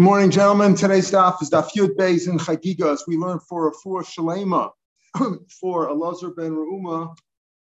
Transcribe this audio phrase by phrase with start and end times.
[0.00, 0.76] Good morning, gentlemen.
[0.76, 3.00] Today's daf is daf Yud Beis in Chagigas.
[3.06, 4.70] We learned for a for Shalema,
[5.60, 7.14] for Elazar ben Reuma,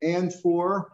[0.03, 0.91] and for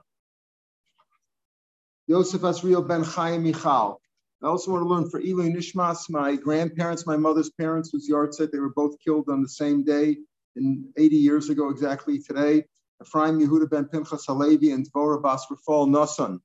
[2.08, 4.03] Yosef Asriel ben Chaim Michal.
[4.42, 8.34] I also want to learn for Ilui Nishmas, my grandparents, my mother's parents, whose yard
[8.34, 10.18] said they were both killed on the same day
[10.56, 12.64] in 80 years ago exactly today.
[13.00, 16.38] Ephraim Yehuda ben Pinchas Halevi and Dvorah Bas Rafal.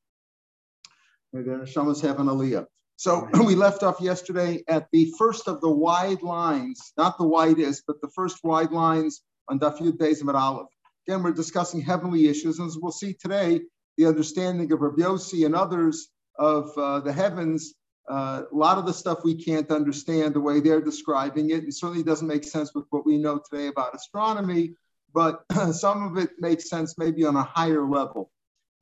[1.34, 2.66] May their neshamas have an aliyah.
[2.98, 7.84] So we left off yesterday at the first of the wide lines, not the widest,
[7.88, 10.68] but the first wide lines on Daf Yud Beis Aleph.
[11.08, 13.62] Again, we're discussing heavenly issues, and as we'll see today,
[13.98, 17.76] the understanding of Rabbi Yossi and others of uh, the heavens.
[18.10, 21.64] Uh, a lot of the stuff we can't understand the way they're describing it.
[21.64, 24.76] It certainly doesn't make sense with what we know today about astronomy,
[25.14, 28.32] but some of it makes sense maybe on a higher level,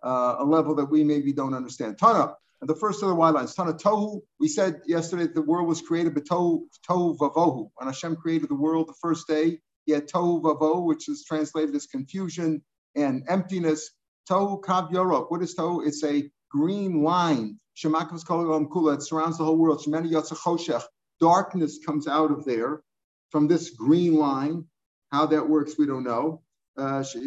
[0.04, 1.98] uh, a level that we maybe don't understand.
[1.98, 5.67] Tana, and the first of the white lines, Tana Tohu, we said yesterday the world
[5.67, 7.70] was created by Tohu, tohu Vavohu.
[7.76, 11.76] When Hashem created the world the first day, he had Tohu Vavohu, which is translated
[11.76, 12.63] as confusion
[12.96, 13.91] and emptiness.
[14.32, 15.29] Tohu Kav Yorok.
[15.29, 15.85] What is Tohu?
[15.85, 17.60] It's a green line.
[17.76, 18.95] Shemakav's Kula.
[18.95, 19.84] It surrounds the whole world.
[19.85, 20.84] Shemani Yotzachoshech.
[21.20, 22.82] Darkness comes out of there
[23.29, 24.63] from this green line.
[25.12, 26.41] How that works, we don't know.
[26.77, 27.21] Uh, it says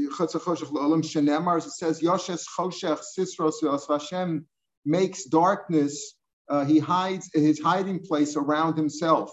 [2.00, 4.46] Yoshes Choshech Sisros Hashem
[4.86, 6.14] makes darkness,
[6.48, 9.30] uh, he hides his hiding place around himself.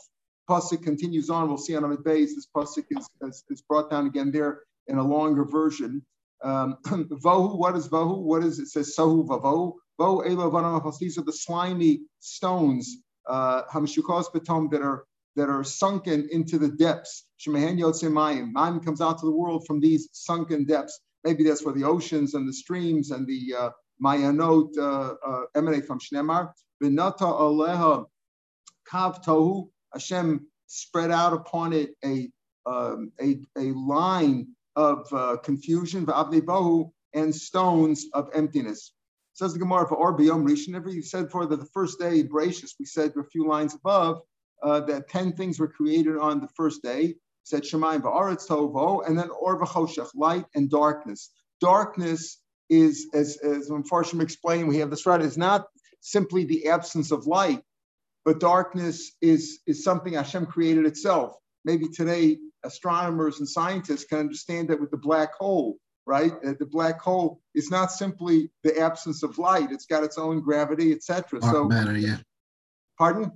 [0.50, 1.48] Pasuk continues on.
[1.48, 2.36] We'll see on Amud Beis.
[2.36, 6.06] This pasuk is, is, is, brought down again there in a longer version.
[6.44, 8.22] Um, vohu, what is vohu?
[8.22, 8.68] What is it?
[8.68, 9.74] says sohu vavohu.
[10.00, 12.98] Vohu elo These are the slimy stones,
[13.30, 17.26] uh, hamshukos betom that are that are sunken into the depths.
[17.40, 18.54] Shemahen yotze mayim.
[18.54, 21.00] Mayim comes out to the world from these sunken depths.
[21.24, 23.70] Maybe that's where the oceans and the streams and the uh,
[24.02, 26.52] Mayanot uh, uh, emanate from Shnemar.
[26.82, 28.06] Vinata Aleha
[28.90, 29.70] Kav Tohu.
[29.94, 32.30] Hashem spread out upon it a
[32.66, 38.94] um, a, a line of uh, confusion, bohu, and stones of emptiness.
[39.34, 40.76] Says the Gemara for Or Biyom Rishon.
[40.76, 42.76] Every you said for the, the first day, gracious.
[42.80, 44.22] We said a few lines above
[44.62, 47.16] uh, that ten things were created on the first day.
[47.44, 51.32] Said Shemayim va'aretz tovo, and then Or v'choshech, light and darkness.
[51.60, 52.40] Darkness
[52.74, 55.68] is, as, as Mfarshim explained, we have this right, is not
[56.02, 57.62] simply the absence of light,
[58.26, 61.36] but darkness is, is something Hashem created itself.
[61.66, 66.34] Maybe today, astronomers and scientists can understand that with the black hole, right?
[66.42, 70.92] The black hole is not simply the absence of light; it's got its own gravity,
[70.92, 71.40] etc.
[71.40, 72.18] Dark so, matter, yeah.
[72.98, 73.32] Pardon?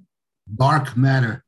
[0.57, 1.43] Dark matter.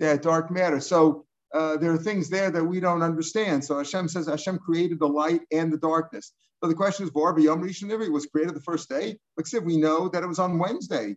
[0.00, 0.80] Yeah, dark matter.
[0.80, 3.64] So uh, there are things there that we don't understand.
[3.64, 6.32] So Hashem says Hashem created the light and the darkness.
[6.62, 9.16] So the question is, Bar Yom Rishon was created the first day.
[9.36, 11.16] Like said, we know that it was on Wednesday.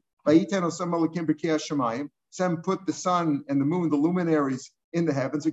[2.34, 5.46] Sem put the sun and the moon, the luminaries in the heavens.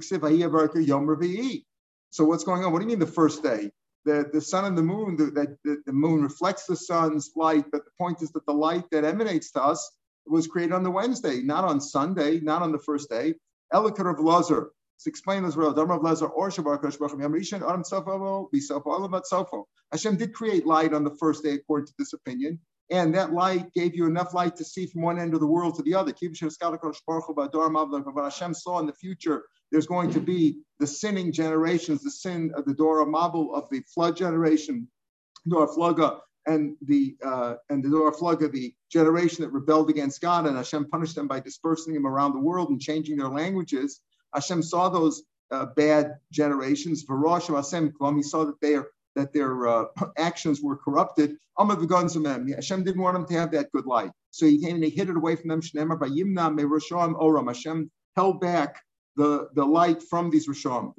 [2.10, 2.72] So what's going on?
[2.72, 3.70] What do you mean the first day?
[4.04, 7.84] The, the sun and the moon, the, the, the moon reflects the sun's light, but
[7.84, 9.90] the point is that the light that emanates to us
[10.26, 13.34] was created on the Wednesday, not on Sunday, not on the first day.
[13.72, 15.72] Elikar of Lazar, it's explained as well.
[15.72, 16.82] Dharma of Lazar or Shabbat
[19.32, 19.64] Sofo.
[19.92, 22.58] Hashem did create light on the first day, according to this opinion.
[22.90, 25.76] And that light gave you enough light to see from one end of the world
[25.76, 26.12] to the other.
[28.24, 32.64] Hashem saw in the future there's going to be the sinning generations, the sin of
[32.64, 34.88] the Dora Mabul of the flood generation,
[35.46, 40.46] Dora Flaga, and the uh, and the Dora Flaga, the generation that rebelled against God,
[40.46, 44.00] and Hashem punished them by dispersing them around the world and changing their languages.
[44.34, 47.04] Hashem saw those uh, bad generations.
[47.08, 49.84] Hashem, he saw that they are that their uh,
[50.16, 51.36] actions were corrupted.
[51.58, 54.10] Hashem didn't want them to have that good light.
[54.30, 55.60] So he came and he hid it away from them.
[55.60, 57.48] Shneimar by Yimna Merosham Oram.
[57.48, 58.80] Hashem held back
[59.16, 60.92] the, the light from these Risham.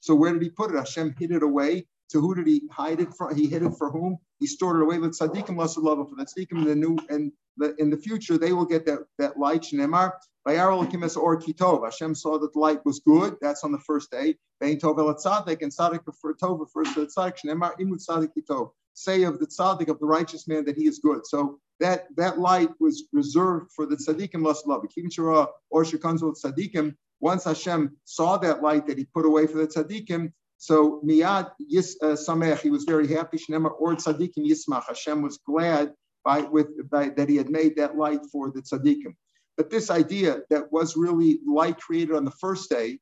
[0.00, 0.76] So where did he put it?
[0.76, 1.86] Hashem hid it away.
[2.08, 3.34] So who did he hide it from?
[3.34, 4.18] He hid it for whom?
[4.38, 4.98] He stored it away.
[4.98, 8.52] Let tzaddikim love for the tzaddikim in the new and the, in the future they
[8.52, 9.62] will get that that light.
[9.62, 10.12] Shnemar
[10.46, 11.84] or kitov.
[11.84, 13.36] Hashem saw that the light was good.
[13.40, 14.36] That's on the first day.
[14.60, 17.38] Bein tov el tzaddik and tzaddik for tov refers to the tzaddik.
[17.44, 18.70] Shnemar imut tzaddik kitov.
[18.92, 21.26] Say of the tzaddik of the righteous man that he is good.
[21.26, 24.84] So that that light was reserved for the tzaddikim less love.
[24.96, 26.94] Kivin shara or shekanzul tzaddikim.
[27.20, 30.32] Once Hashem saw that light that he put away for the tzaddikim,
[30.64, 33.36] so miyad yis uh, he was very happy.
[33.36, 34.84] Shnemar or tzaddikim yismach.
[34.86, 35.92] Hashem was glad
[36.24, 39.14] by with by, that he had made that light for the tzaddikim.
[39.58, 42.98] But this idea that was really light created on the first day,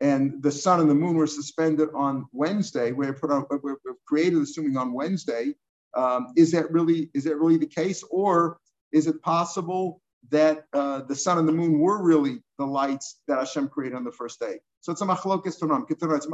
[0.00, 4.42] and the sun and the moon were suspended on Wednesday, were put on, were created
[4.42, 5.54] assuming on Wednesday.
[5.96, 8.58] Um, is that really is that really the case, or
[8.90, 13.38] is it possible that uh, the sun and the moon were really the lights that
[13.38, 14.58] Hashem created on the first day.
[14.86, 16.26] So it's a machlokes to It's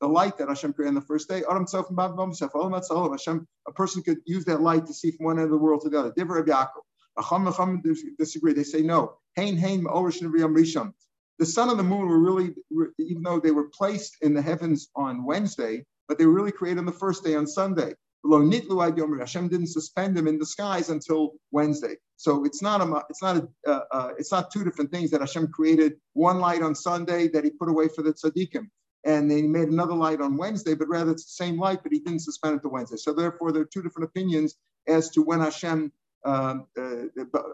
[0.00, 1.44] the light that Hashem created on the first day.
[1.48, 5.82] Hashem, a person could use that light to see from one end of the world
[5.82, 6.10] to the other.
[6.10, 8.16] Divrei Yaakov.
[8.18, 8.52] disagree.
[8.52, 9.14] They say no.
[9.36, 12.52] Hain hain The sun and the moon were really,
[12.98, 16.80] even though they were placed in the heavens on Wednesday, but they were really created
[16.80, 17.94] on the first day on Sunday.
[18.28, 21.96] Hashem didn't suspend them in the skies until Wednesday.
[22.16, 25.20] So it's not a, it's not a, uh, uh, it's not two different things that
[25.20, 28.68] Hashem created one light on Sunday that He put away for the tzaddikim,
[29.04, 31.92] and then He made another light on Wednesday, but rather it's the same light, but
[31.92, 32.96] He didn't suspend it to Wednesday.
[32.96, 34.54] So therefore, there are two different opinions
[34.86, 35.92] as to when Hashem.
[36.24, 37.04] Um, uh,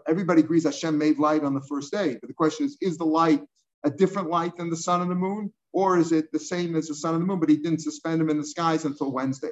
[0.07, 3.05] everybody agrees Hashem made light on the first day, but the question is: Is the
[3.05, 3.41] light
[3.83, 6.87] a different light than the sun and the moon, or is it the same as
[6.87, 7.39] the sun and the moon?
[7.39, 9.51] But He didn't suspend them in the skies until Wednesday.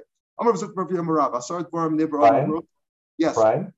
[2.07, 2.59] Brian?
[3.17, 3.35] Yes.
[3.35, 3.73] Brian?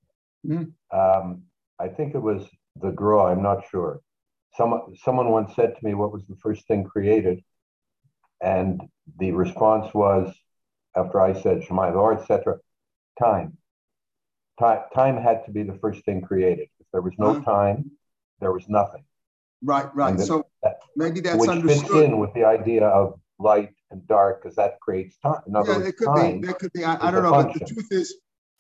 [0.47, 0.97] Mm-hmm.
[0.97, 1.43] Um,
[1.79, 2.47] I think it was
[2.81, 3.99] the Gra, I'm not sure.
[4.55, 7.43] Someone, someone once said to me, What was the first thing created?
[8.41, 8.81] And
[9.19, 10.33] the response was,
[10.95, 12.59] after I said Shema Lord, etc.,
[13.19, 13.57] time.
[14.59, 14.81] time.
[14.93, 16.69] Time had to be the first thing created.
[16.79, 17.41] If there was no uh-huh.
[17.43, 17.91] time,
[18.39, 19.03] there was nothing.
[19.63, 20.17] Right, right.
[20.17, 21.87] That, so that, maybe that's which understood.
[21.87, 25.41] fits in with the idea of light and dark because that creates time.
[25.47, 26.47] In other yeah, words, it could time be.
[26.47, 26.83] That could be.
[26.83, 27.59] I, I don't know, function.
[27.59, 28.15] but the truth is,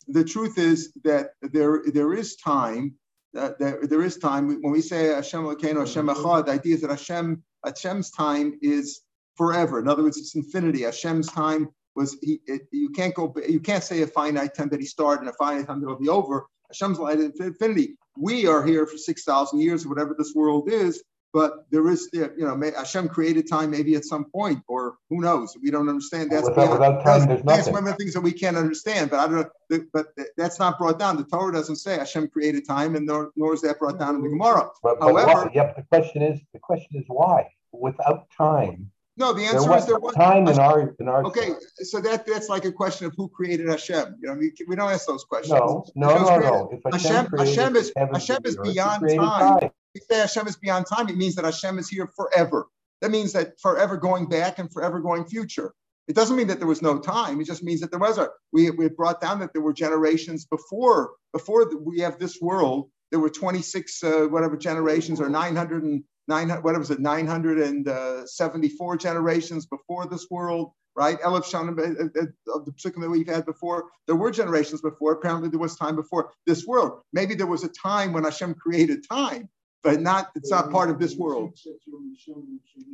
[0.07, 2.95] the truth is that there there is time.
[3.33, 6.23] That there, there is time when we say Hashem Elokeinu Hashem mm-hmm.
[6.23, 6.45] Echad.
[6.45, 9.01] The idea is that Hashem Hashem's time is
[9.35, 9.79] forever.
[9.79, 10.83] In other words, it's infinity.
[10.83, 12.39] Hashem's time was he.
[12.45, 13.33] It, you can't go.
[13.47, 15.99] You can't say a finite time that he started and a finite time that will
[15.99, 16.45] be over.
[16.69, 17.95] Hashem's light is infinity.
[18.17, 21.03] We are here for six thousand years, or whatever this world is,
[21.33, 25.57] but there is, you know, Hashem created time maybe at some point, or who knows?
[25.61, 26.31] We don't understand.
[26.31, 29.09] That's without, beyond, without time, that's, that's one of the things that we can't understand.
[29.09, 29.85] But I don't know.
[29.91, 30.07] But
[30.37, 31.17] that's not brought down.
[31.17, 34.21] The Torah doesn't say Hashem created time, and nor, nor is that brought down in
[34.21, 34.69] the Gemara.
[34.83, 35.75] But, but However, yep.
[35.75, 37.49] The question is, the question is why?
[37.71, 38.91] Without time.
[39.17, 41.25] No, the answer is there was time in our in our.
[41.25, 44.17] Okay, so that that's like a question of who created Hashem.
[44.21, 45.59] You know, we, we don't ask those questions.
[45.59, 46.69] No, no, no, no.
[46.71, 49.59] If Hashem, Hashem, Hashem is Hashem is beyond time.
[49.59, 49.69] time
[50.01, 52.67] say Hashem is beyond time, it means that Hashem is here forever.
[53.01, 55.73] That means that forever going back and forever going future.
[56.07, 57.39] It doesn't mean that there was no time.
[57.39, 58.29] It just means that there was a.
[58.51, 62.89] We we brought down that there were generations before before we have this world.
[63.11, 69.65] There were 26 uh, whatever generations or 900 and 900 what was it 974 generations
[69.65, 71.19] before this world right?
[71.21, 71.83] Elif Shanim uh,
[72.19, 73.85] uh, of the psukim that we've had before.
[74.07, 75.13] There were generations before.
[75.13, 77.01] Apparently, there was time before this world.
[77.11, 79.49] Maybe there was a time when Hashem created time,
[79.83, 81.57] but not it's not part of this world.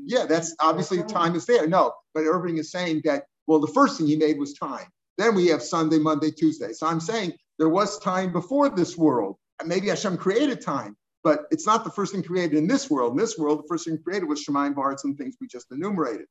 [0.05, 1.67] Yeah, that's obviously time is there.
[1.67, 4.87] No, but Irving is saying that well, the first thing he made was time.
[5.17, 6.71] Then we have Sunday, Monday, Tuesday.
[6.73, 9.37] So I'm saying there was time before this world.
[9.65, 13.11] Maybe Hashem created time, but it's not the first thing created in this world.
[13.11, 16.27] In this world, the first thing created was Shemaim, Bards, and things we just enumerated.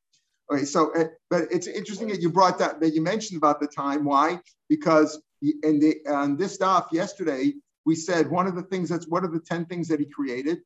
[0.51, 3.67] Okay, so uh, but it's interesting that you brought that that you mentioned about the
[3.67, 4.03] time.
[4.03, 4.39] Why?
[4.67, 7.53] Because in the on this stuff yesterday
[7.85, 10.59] we said one of the things that's one of the 10 things that he created.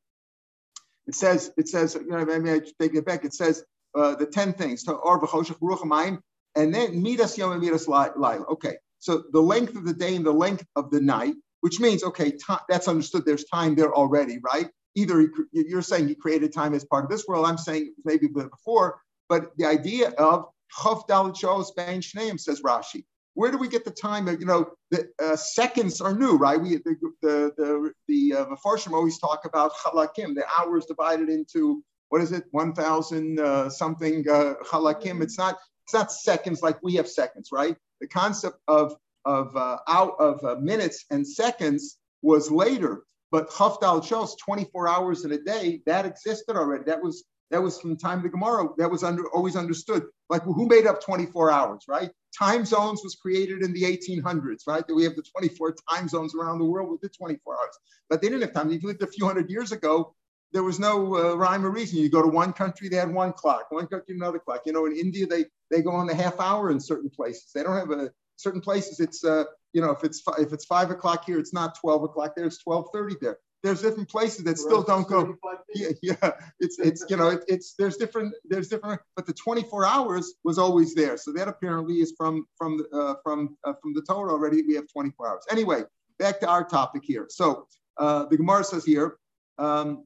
[1.07, 3.25] It says, it says, you know, maybe I take it back.
[3.25, 3.63] It says
[3.95, 6.19] uh, the 10 things, to Ruchamain,
[6.55, 8.45] and then midas yom and midas laila.
[8.51, 12.03] Okay, so the length of the day and the length of the night, which means,
[12.03, 13.25] okay, t- that's understood.
[13.25, 14.69] There's time there already, right?
[14.95, 17.45] Either you're saying he created time as part of this world.
[17.45, 20.45] I'm saying maybe before, but the idea of
[20.77, 23.05] Chav Dalit Shos Shneim, says Rashi.
[23.35, 24.27] Where do we get the time?
[24.27, 26.61] You know, the uh, seconds are new, right?
[26.61, 31.83] We the the the, the uh, Mefarshim always talk about halakim, the hours divided into
[32.09, 35.21] what is it, one thousand uh, something uh, halakim.
[35.21, 37.75] It's not it's not seconds like we have seconds, right?
[38.01, 44.03] The concept of of uh, out of uh, minutes and seconds was later, but Hafdal
[44.03, 46.83] Shos, 24 hours in a day, that existed already.
[46.85, 48.67] That was that was from time to Gemara.
[48.77, 50.03] That was under always understood.
[50.29, 52.09] Like who made up 24 hours, right?
[52.37, 54.85] Time zones was created in the 1800s, right?
[54.87, 57.77] That we have the 24 time zones around the world with the 24 hours.
[58.09, 58.71] But they didn't have time.
[58.71, 60.15] If you lived a few hundred years ago,
[60.51, 61.99] there was no uh, rhyme or reason.
[61.99, 63.71] You go to one country, they had one clock.
[63.71, 64.61] One country, another clock.
[64.65, 67.51] You know, in India, they they go on the half hour in certain places.
[67.53, 68.99] They don't have a certain places.
[68.99, 72.35] It's uh, you know, if it's if it's five o'clock here, it's not 12 o'clock
[72.35, 72.45] there.
[72.45, 75.35] It's 12:30 there there's different places that still don't go.
[75.73, 76.31] Yeah, yeah.
[76.59, 80.59] It's it's you know it, it's there's different there's different, but the 24 hours was
[80.59, 81.17] always there.
[81.17, 84.61] So that apparently is from from uh, from uh, from the Torah already.
[84.61, 85.45] We have 24 hours.
[85.49, 85.83] Anyway,
[86.19, 87.27] back to our topic here.
[87.29, 87.67] So
[87.97, 89.17] uh, the Gemara says here.
[89.57, 90.05] Um,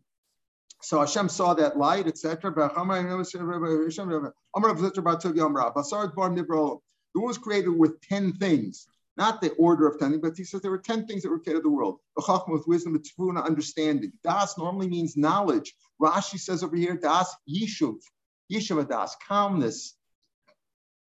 [0.82, 2.54] so Hashem saw that light, etc.
[2.54, 2.70] The
[7.16, 8.88] was created with 10 things.
[9.18, 11.64] Not the order of 10 but he says there were 10 things that were created
[11.64, 12.00] the world.
[12.48, 14.12] With wisdom, the tefuna, understanding.
[14.24, 15.74] Das normally means knowledge.
[16.02, 17.98] Rashi says over here, das yishuv,
[18.52, 19.98] yishuv das, calmness,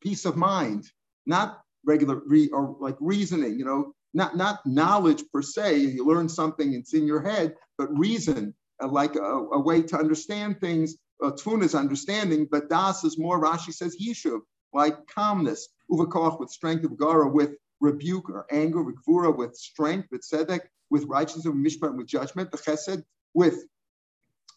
[0.01, 0.91] peace of mind,
[1.27, 6.29] not regular re, or like reasoning, you know, not, not knowledge per se, you learn
[6.29, 10.97] something, it's in your head, but reason, uh, like a, a, way to understand things.
[11.23, 14.41] Uh, Tfun is understanding, but Das is more, Rashi says, Yishuv,
[14.73, 20.09] like calmness, Uvakoch with strength of Gara, with rebuke or anger, with Gvura, with strength,
[20.11, 23.03] with Sedek, with righteousness, with Mishpat, with judgment, the Chesed,
[23.35, 23.65] with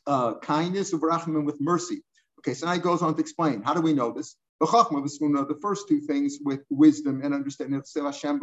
[0.08, 2.04] uh, kindness, of Rachman, with mercy.
[2.40, 3.62] Okay, so now he goes on to explain.
[3.62, 4.36] How do we know this?
[4.60, 7.82] the first two things with wisdom and understanding.
[7.96, 8.42] Hashem,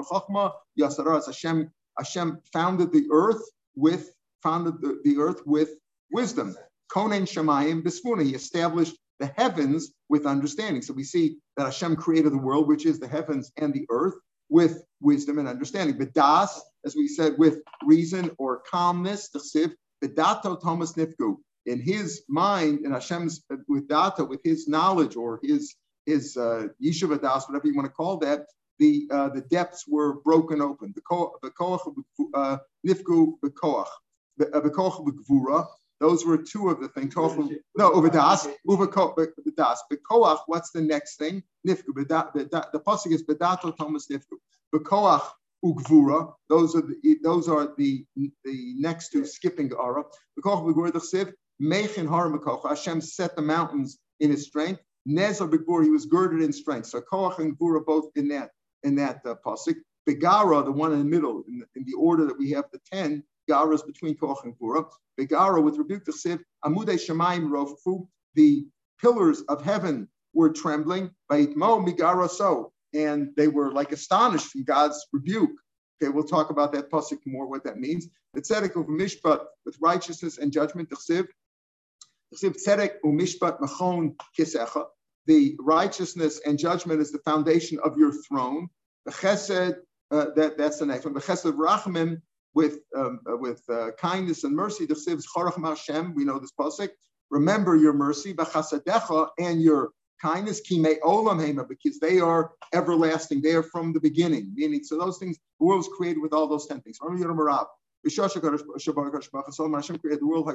[1.27, 3.43] Hashem, Hashem founded the earth
[3.77, 5.71] with founded the, the earth with
[6.11, 6.57] wisdom.
[6.91, 8.25] Konen Shemayim Bismuna.
[8.25, 10.83] He established the heavens with understanding.
[10.83, 14.15] So we see that Hashem created the world, which is the heavens and the earth,
[14.49, 15.99] with wisdom and understanding.
[15.99, 20.09] But das, as we said, with reason or calmness, the siv, the
[20.63, 21.37] Thomas nifgu.
[21.67, 25.75] In his mind, in Hashem's with data, with his knowledge or his
[26.07, 28.47] his uh, yeshiva das, whatever you want to call that,
[28.79, 30.95] the uh, the depths were broken open.
[30.95, 31.33] The koach
[32.35, 33.89] uh, bekoach,
[34.41, 35.67] bekoach begvura.
[36.01, 37.15] Those were two of the things.
[37.17, 39.83] No, over das, over das.
[39.93, 40.39] Bekoach.
[40.47, 41.43] What's the next thing?
[41.67, 42.07] Nifgu.
[42.09, 44.39] The pasuk is bedato thomas nifgu.
[44.75, 45.27] Bekoach
[45.65, 46.33] ugvura.
[46.49, 50.05] Those are the those are the the next two skipping ara.
[50.39, 51.33] Bekoach siv.
[51.61, 54.81] Mechin har Hashem set the mountains in his strength.
[55.09, 56.87] Nezer Begur, he was girded in strength.
[56.87, 58.51] So Koach and Gvura both in that
[58.85, 59.77] in that uh, pasuk.
[60.09, 62.81] Begara, the one in the middle, in the, in the order that we have the
[62.91, 64.89] ten, Gara is between Koach and Gvura.
[65.19, 68.67] Begara with rebuke the Siv, Amudei Shemaim Rofu, the
[69.01, 71.11] pillars of heaven were trembling.
[71.31, 75.51] Mo Migara so, and they were like astonished from God's rebuke.
[76.01, 78.07] Okay, we'll talk about that pasuk more, what that means.
[78.35, 81.27] The tzedek of mishpat with righteousness and judgment, the chsiv.
[82.35, 84.85] Tzedek umishpat machon kisecha
[85.29, 88.69] the righteousness and judgment is the foundation of your throne.
[89.05, 89.77] The chesed,
[90.11, 91.13] uh, that, that's the next one.
[91.13, 92.23] The chesed rachmim
[92.59, 94.85] with um, uh, with uh, kindness and mercy.
[94.85, 96.91] We know this pasuk.
[97.31, 98.35] Remember your mercy,
[99.47, 99.83] and your
[100.21, 103.43] kindness, hema, because they are everlasting.
[103.43, 104.45] They are from the beginning.
[104.57, 106.99] Meaning, so those things, the world was created with all those ten things.
[107.01, 107.19] Hashem
[109.99, 110.47] created the world.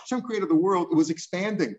[0.00, 0.88] Hashem created the world.
[0.92, 1.72] It was expanding.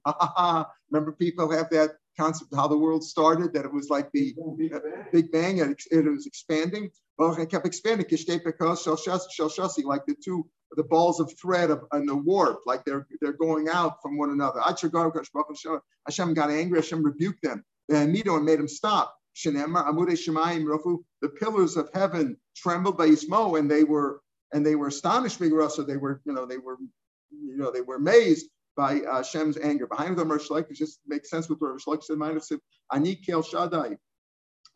[0.89, 1.91] Remember, people have that
[2.21, 4.35] concept of how the world started, that it was like the
[4.73, 4.79] uh,
[5.11, 6.89] Big Bang, and it, was expanding.
[7.17, 8.05] Well, it kept expanding.
[8.09, 10.47] Like the two,
[10.79, 14.29] the balls of thread of, and the warp, like they're they're going out from one
[14.31, 14.61] another.
[14.61, 16.77] Hashem got angry.
[16.79, 17.63] Hashem rebuked them.
[17.89, 19.15] And Mido and made them stop.
[19.43, 24.21] The pillars of heaven trembled by Ismo, and they were
[24.53, 25.39] and they were astonished.
[25.39, 26.77] So they were, you know, they were,
[27.31, 29.87] you know, they were amazed by uh, Hashem's anger.
[29.87, 32.17] Behind the Mershalik, it just makes sense with what Mershalik said.
[32.17, 32.51] Minus
[32.93, 33.97] Ani Kel Shaddai.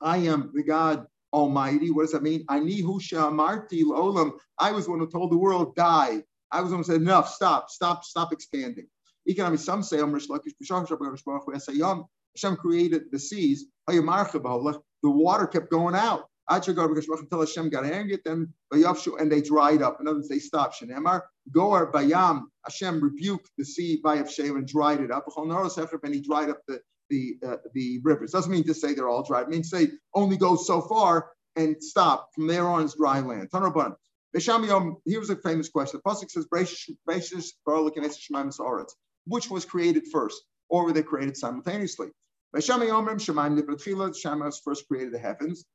[0.02, 1.92] I am the God Almighty.
[1.92, 2.46] What does that mean?
[2.50, 4.34] Ani Husha Marti Olam.
[4.60, 6.24] I was one who told the world, die.
[6.52, 8.88] I was one who said, enough, stop, stop, stop expanding.
[9.28, 10.16] Economic, some say, Hashem
[12.58, 13.66] created the seas.
[13.88, 16.30] The water kept going out.
[16.50, 20.00] Until Hashem got angry at them, and they dried up.
[20.00, 20.80] In other words, they stopped.
[20.80, 21.22] Shenemar,
[21.52, 25.26] Goar Bayam, Hashem rebuked the sea by and dried it up.
[25.38, 28.32] And he dried up the the uh, the rivers.
[28.32, 29.42] Doesn't mean to say they're all dry.
[29.42, 32.30] It means say only go so far and stop.
[32.34, 33.50] From there on is dry land.
[33.54, 36.02] Here's a famous question.
[36.04, 36.46] The pasuk says,
[39.26, 42.10] which was created first, or were they created simultaneously?
[42.60, 45.66] Shamash first created the heavens.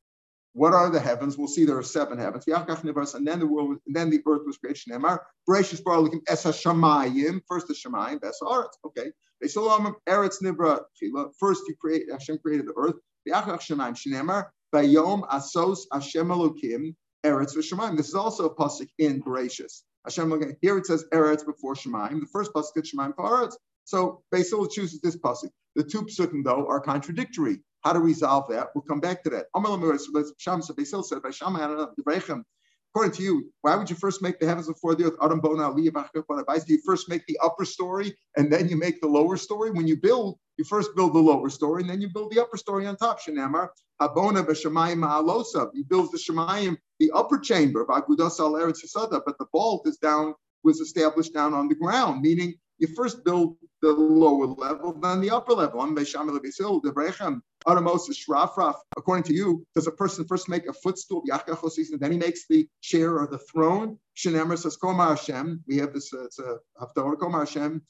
[0.52, 1.38] What are the heavens?
[1.38, 2.44] We'll see there are seven heavens.
[2.48, 4.82] And then the world, and then the earth was created.
[4.88, 7.40] Shemar, Bereshis bar looking esa shamayim.
[7.46, 8.70] First the shamayim, that's eretz.
[8.84, 9.12] Okay.
[9.42, 10.80] Eretz nibra
[11.38, 12.96] First you create Hashem created the earth.
[13.28, 17.96] V'achach shamayim shnemar bayom asos Hashem elokim eretz v'shamayim.
[17.96, 19.82] This is also a pasuk in Bereshis.
[20.04, 22.20] Hashem here it says eretz before shamayim.
[22.20, 23.54] The first pasuk is shamayim for eretz.
[23.84, 25.50] So Basil chooses this pasuk.
[25.76, 27.60] The two psukim, though, are contradictory.
[27.82, 28.68] How to resolve that?
[28.74, 29.46] We'll come back to that.
[32.92, 36.66] According to you, why would you first make the heavens before the earth?
[36.66, 39.70] Do you first make the upper story and then you make the lower story?
[39.70, 42.56] When you build, you first build the lower story and then you build the upper
[42.56, 43.20] story on top.
[43.20, 43.68] Shenamar,
[44.02, 45.70] Habona b'shamayim ma'alosav.
[45.72, 50.34] He builds the shemayim, the upper chamber, but the vault is down,
[50.64, 55.30] was established down on the ground, meaning you first build the lower level, then the
[55.30, 55.80] upper level.
[57.66, 62.68] According to you, does a person first make a footstool, and then he makes the
[62.80, 63.98] chair or the throne?
[64.16, 65.62] Shenemer says, Koma Hashem.
[65.66, 66.58] We have this, uh, it's a
[66.94, 67.82] Koma Hashem.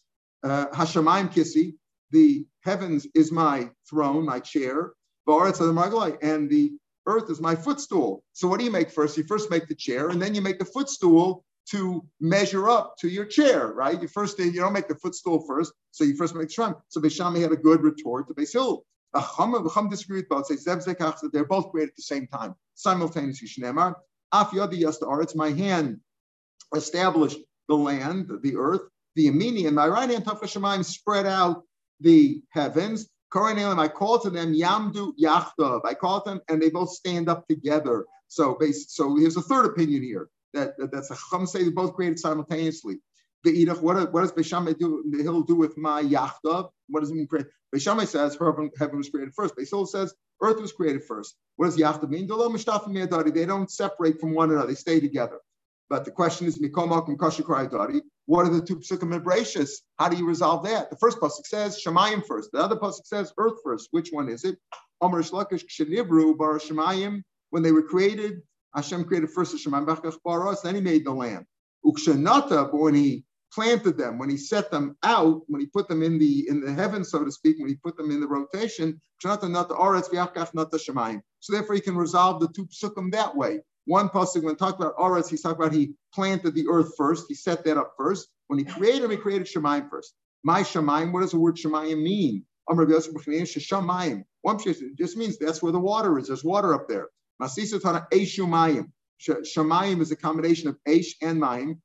[0.43, 1.75] Uh, Hashemayim Kissi.
[2.11, 4.93] The heavens is my throne, my chair.
[5.29, 6.73] And the
[7.07, 8.25] earth is my footstool.
[8.33, 9.17] So what do you make first?
[9.17, 13.09] You first make the chair, and then you make the footstool to measure up to
[13.09, 14.01] your chair, right?
[14.01, 16.75] You first you don't make the footstool first, so you first make the shrine.
[16.89, 18.55] So Beis Shammai had a good retort to Beis
[19.15, 19.71] Hillel.
[19.71, 20.47] Chum disagree with both.
[20.47, 20.57] Say
[21.33, 23.49] they're both created at the same time, simultaneously.
[23.49, 23.95] Shnemar,
[24.33, 26.01] Af Yadi Yasta my hand
[26.75, 27.39] established
[27.69, 28.83] the land, the earth.
[29.17, 31.65] The Amini and my right hand, Tafashamayim, spread out
[31.99, 33.09] the heavens.
[33.35, 35.81] I call to them Yamdu Yachdav.
[35.85, 38.07] I call them and they both stand up together.
[38.29, 41.95] So, so here's a third opinion here that, that that's a Chum say they both
[41.95, 43.01] created simultaneously.
[43.45, 45.05] What, what does Beis Shammai do?
[45.23, 46.71] He'll do with my Yachdav.
[46.89, 47.27] What does it mean?
[47.27, 47.47] Create?
[47.75, 49.57] Beis Shammai says heaven, heaven was created first.
[49.57, 51.37] Beis Hillel says earth was created first.
[51.57, 52.27] What does Yachdav mean?
[53.35, 54.69] They don't separate from one another.
[54.69, 55.39] They stay together.
[55.91, 59.83] But the question is, What are the two psukim and?
[59.99, 60.89] How do you resolve that?
[60.91, 62.51] The first pasuk says Shemayim first.
[62.53, 63.89] The other pasuk says Earth first.
[63.91, 64.57] Which one is it?
[65.01, 67.23] Amr Shlakish Kshenibru Bar Shemayim.
[67.51, 68.43] When they were created,
[68.75, 70.63] Hashem created first the Shemayim.
[70.63, 71.47] Then He made the land.
[71.85, 76.03] Ukshanata, but when He planted them, when He set them out, when He put them
[76.03, 79.01] in the in the heavens, so to speak, when He put them in the rotation.
[79.23, 79.39] So
[81.49, 83.61] therefore, He can resolve the two psukim that way.
[83.87, 87.25] One pasuk when talked about Aras, he's talking about he planted the earth first.
[87.29, 88.29] He set that up first.
[88.47, 90.15] When he created him, he created Shemaim first.
[90.45, 92.45] My Shemaim, what does the word Shemaim mean?
[92.67, 94.59] One
[94.97, 96.29] just means that's where the water is.
[96.29, 97.09] There's water up there.
[97.43, 98.93] Eshumayim.
[99.21, 101.79] Shemayim is a combination of Eish and Mayim.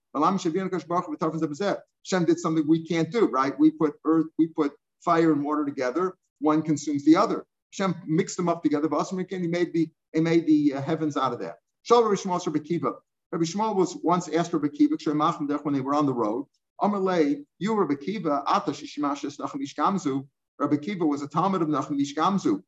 [2.04, 3.60] Shem did something we can't do, right?
[3.60, 6.16] We put earth, we put fire and water together.
[6.40, 7.46] One consumes the other.
[7.72, 8.88] Shem mixed them up together.
[8.90, 11.56] He made the he made the uh, heavens out of that.
[11.92, 16.46] Rabbi Shmuel was once asked Rabbi Akiva when they were on the road.
[17.60, 18.44] You Rabbi Akiva.
[20.58, 22.64] Rabbi Akiva was a Talmud of Nachum Gamzu,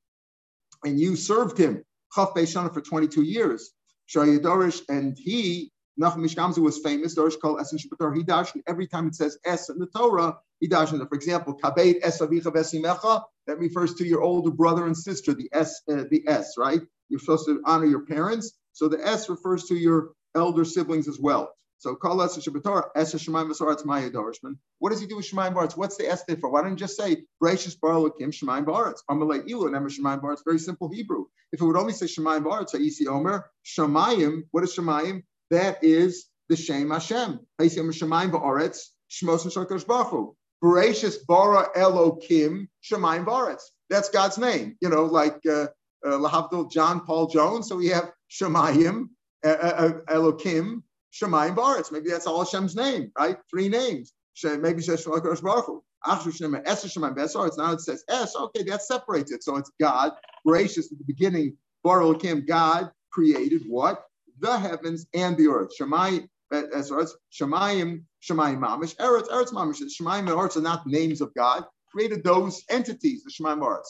[0.84, 3.72] and you served him for 22 years.
[4.15, 7.16] And he Nachum Gamzu was famous.
[7.16, 8.16] Dorish called Essen Shabbatar.
[8.16, 10.38] He dashed every time it says S in the Torah.
[10.60, 13.24] He dashed for example, Kabed Es Avicha Vesimecha.
[13.48, 15.34] That refers to your older brother and sister.
[15.34, 16.82] The S, uh, the S, right?
[17.10, 18.54] You're supposed to honor your parents.
[18.74, 21.52] So the S refers to your elder siblings as well.
[21.80, 24.58] So call us Shabbatar, S Shemaim Masaratz Maya Dorishman.
[24.80, 25.78] What does he do with Shemaim Baratz?
[25.78, 26.52] What's the S there for?
[26.52, 29.00] Why don't you just say Gracious Barlakim Shemaim Baratz?
[29.10, 31.26] Amalei Ilu and Nemer Shemaim Baratz, very simple Hebrew.
[31.52, 35.24] If it would only say Shemaim Baratz, Isi Omer, Shemayim, what is Shemayim?
[35.50, 37.40] That is the Shem Hashem.
[37.60, 40.34] Shemaim Baratz, Shmos Shakash Bachu.
[40.62, 43.62] Gracious Bara Elokim Shemaim Baratz.
[43.90, 44.76] That's God's name.
[44.82, 45.68] You know, like uh,
[46.06, 47.70] uh, John Paul Jones.
[47.70, 49.10] So we have Shemayim,
[49.46, 50.82] Elokim,
[51.14, 51.92] Shemayim Baritz.
[51.92, 53.38] Maybe that's all Hashem's name, right?
[53.50, 54.14] Three names.
[54.44, 55.84] Maybe Baruch Hu.
[56.06, 58.36] It's now it says S.
[58.36, 59.34] Okay, that separates.
[59.42, 60.14] So it's God,
[60.46, 61.58] gracious at the beginning.
[61.84, 64.07] Baruch Kim, God created what?
[64.39, 65.71] The heavens and the earth.
[65.80, 69.82] Shemayim, eh, eh, Shemayim, Shemayim Mamish, Eretz, Eretz Mamish.
[69.82, 71.65] Shemayim and Eretz are not names of God.
[71.91, 73.88] Created those entities, the Shemayim Eretz.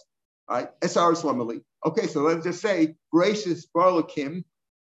[0.50, 0.80] Right?
[0.82, 1.62] Esar Islamali.
[1.86, 4.44] Okay, so let's just say gracious Barlakim,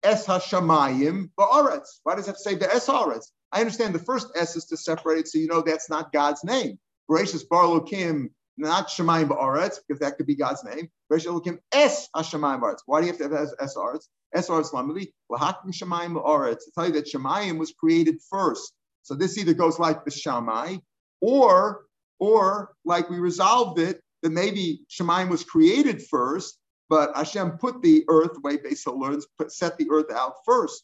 [0.03, 1.99] Es Hashamayim Ba'aretz.
[2.03, 3.27] Why does it say the Es Haaretz?
[3.51, 6.43] I understand the first S is to separate it so you know that's not God's
[6.43, 6.77] name.
[7.07, 10.89] Gracious Barlakim, not Shemayim Ba'aretz, because that could be God's name.
[11.09, 12.79] Gracious Barlakim, Es Hashamayim Ba'aretz.
[12.85, 14.07] Why do you have to have Es Haaretz?
[14.33, 15.11] Es Haaretz Lamali.
[15.31, 16.65] Lahakim Shemayim Ba'aretz.
[16.65, 18.73] To tell you that Shemayim was created first.
[19.03, 20.77] So this either goes like the Shammai,
[21.21, 21.85] or
[22.19, 26.57] or like we resolved it that maybe Shemaim was created first,
[26.89, 30.83] but Hashem put the earth, way Beis learns, put, set the earth out first.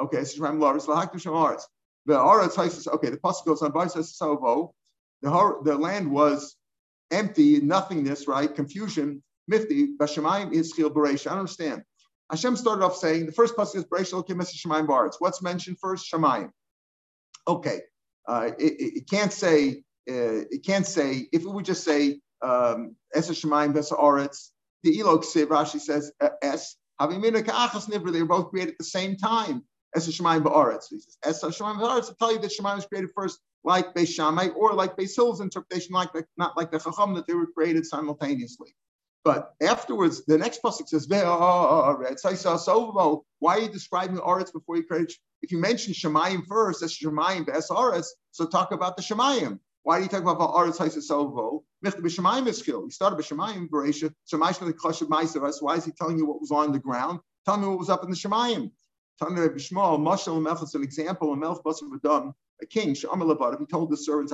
[0.00, 1.62] Okay, so Shemaim Laris, Lahaktu Shemaretz.
[2.06, 4.70] The Aretz okay, the pasuk goes on, Sovo,
[5.22, 6.56] the, the land was
[7.10, 8.54] empty, nothingness, right?
[8.54, 10.86] Confusion, mifti, Bashemaim is Chil.
[10.88, 11.82] I don't understand.
[12.30, 15.14] Hashem started off saying the first pasuk is Beresh Elokim Shemaim Baretz.
[15.18, 16.10] What's mentioned first?
[16.10, 16.50] Shemaim.
[17.46, 17.80] Okay,
[18.26, 22.96] uh, it, it, can't say uh, it can't say if it would just say um,
[23.14, 24.50] Es Shemaim Ves Aretz.
[24.82, 26.12] The Elok Rashi says
[26.42, 28.12] Es Havimina Ka'achas Nivra.
[28.12, 29.64] They were both created at the same time.
[29.94, 30.84] Es Shemaim Ba'aretz.
[30.90, 32.08] He says Es Shemaim Ba'aretz.
[32.08, 35.40] To tell you that Shemaim was created first, like Beis Shammai, or like Beis Hillel's
[35.40, 38.74] interpretation, like not like the Chacham that they were created simultaneously.
[39.26, 41.98] But afterwards, the next pasuk says, oh, oh,
[42.96, 45.12] oh, Why are you describing Aretz before you create?
[45.42, 49.58] If you mention Shemayim first, that's Shemayim, Ves Aretz, so talk about the Shemayim.
[49.82, 51.64] Why do you talk about Aretz Haisasovo?
[51.84, 55.52] Michta b'shemayim is He started b'shemayim, Beresha, Shemaish Klashad Meiser.
[55.60, 57.18] Why is he telling you what was on the ground?
[57.46, 58.70] Tell me what was up in the Shemayim.
[59.18, 63.90] Tell me Bishmal, Mashal Melch an example, a Melch Basim Adam, a king, he told
[63.90, 64.32] the servants,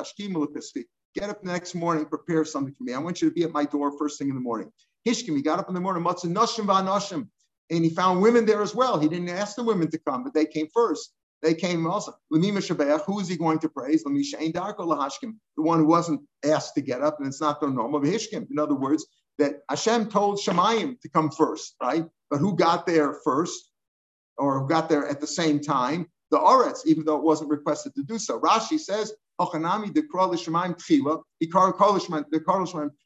[1.15, 2.93] get up the next morning, prepare something for me.
[2.95, 4.73] I want you to be at my door first thing in the morning.
[5.07, 7.29] Hishkim, he got up in the morning, Matzah Nashim Va'nashim,
[7.71, 8.99] and he found women there as well.
[9.01, 11.13] He didn't ask the women to come, but they came first.
[11.43, 12.15] They came also.
[12.31, 14.05] Who is he going to praise?
[14.05, 18.47] The one who wasn't asked to get up, and it's not the normal Hishkim.
[18.49, 19.05] In other words,
[19.39, 22.07] that Hashem told Shemayim to come first, right?
[22.31, 23.73] But who got there first,
[24.39, 26.07] or who got there at the same time?
[26.33, 28.41] The Oretz, even though it wasn't requested to do so.
[28.41, 29.13] Rashi says.
[29.39, 30.37] He called.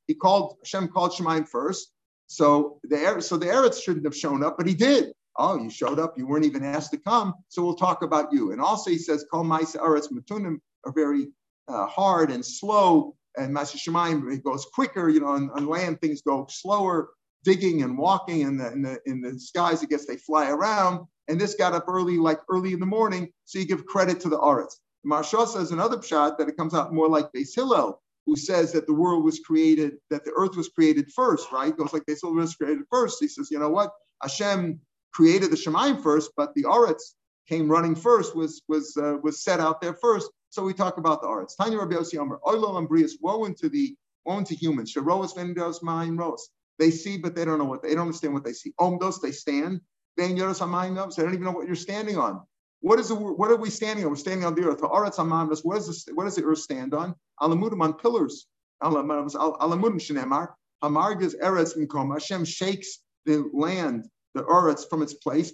[0.07, 1.93] He called Hashem called Shemayim first.
[2.29, 5.13] So the so the Eretz shouldn't have shown up, but he did.
[5.39, 6.17] Oh, you showed up.
[6.17, 7.35] You weren't even asked to come.
[7.49, 8.53] So we'll talk about you.
[8.53, 11.29] And also he says, Kol Maisa Eretz Matunim are very
[11.69, 13.17] uh, hard and slow.
[13.37, 15.09] And Masha Shemaim, it goes quicker.
[15.09, 17.11] You know, on, on, land things go slower,
[17.45, 18.45] digging and walking.
[18.45, 21.07] And in the, in the skies, I guess they fly around.
[21.29, 23.31] And this got up early, like early in the morning.
[23.45, 24.77] So you give credit to the Eretz.
[25.07, 28.87] Maharsha says another shot that it comes out more like Beis Hillel, who says that
[28.87, 31.69] the world was created, that the earth was created first, right?
[31.69, 33.19] It goes like Beis Hillel was created first.
[33.21, 33.93] He says, you know what?
[34.23, 34.81] Hashem
[35.13, 37.15] created the Shemaim first, but the Aretz
[37.49, 40.31] came running first, was was uh, was set out there first.
[40.51, 41.57] So we talk about the Aretz.
[41.57, 44.93] Tanya Rabbi Yossi Omer, Oilo Ambrius, woe into the woe into humans.
[44.93, 46.49] Sharoas vendos ma'im ros.
[46.79, 48.73] They see, but they don't know what they don't understand what they see.
[48.81, 49.81] Omdos, they stand.
[50.17, 52.43] Ben Yoros Hamayim They don't even know what you're standing on.
[52.81, 54.11] What is the what are we standing on?
[54.11, 54.81] We're standing on the earth.
[54.81, 55.61] Ha'aretz Hamamis.
[55.65, 57.15] What is the what does the earth stand on?
[57.41, 58.47] Alamudim on pillars.
[58.83, 60.49] Alamudim shenemar.
[60.83, 62.13] Hamargas eretz minkom.
[62.13, 64.05] Hashem shakes the land
[64.37, 65.51] the Eretz from its place,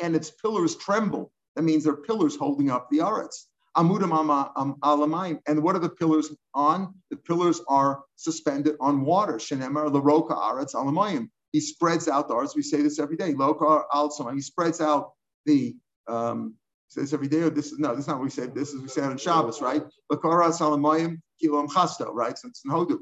[0.00, 1.32] and its pillars tremble.
[1.56, 3.46] That means they're pillars holding up the Eretz.
[3.76, 6.94] Amudim And what are the pillars on?
[7.10, 9.34] The pillars are suspended on water.
[9.34, 11.28] Shenemar Laroka Aretz Alamayim.
[11.54, 12.56] He spreads out the Eretz.
[12.56, 13.32] We say this every day.
[13.32, 15.12] Loka Al He spreads out
[15.46, 15.76] the
[16.08, 16.56] um,
[16.88, 18.46] say this every day, or this is no, this is not what we say.
[18.48, 19.84] This is we say on Shabbos, right?
[20.10, 22.36] Lakara Salamayim Kilom Chasto, right?
[22.36, 22.98] So it's in Hodu.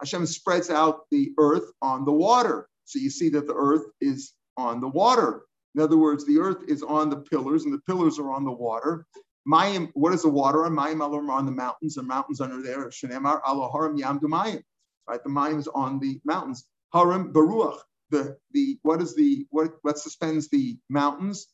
[0.00, 2.68] Hashem spreads out the earth on the water.
[2.84, 5.42] So you see that the earth is on the water.
[5.74, 8.52] In other words, the earth is on the pillars and the pillars are on the
[8.52, 9.04] water.
[9.44, 10.72] Mayim, what is the water on?
[10.72, 11.96] Mayim are on the mountains.
[11.96, 12.88] The mountains under there.
[12.90, 14.62] Shenemar Aloharim Yam Mayim.
[15.08, 16.68] Right, the mayim is on the mountains.
[16.92, 17.78] Harim Baruach.
[18.10, 21.46] The the what is the what what suspends the mountains?